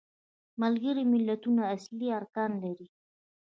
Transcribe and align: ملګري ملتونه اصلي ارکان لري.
ملګري 0.61 1.03
ملتونه 1.13 1.61
اصلي 1.75 2.07
ارکان 2.19 2.51
لري. 2.63 2.87